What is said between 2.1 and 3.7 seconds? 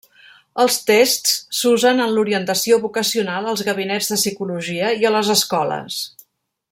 l'orientació vocacional als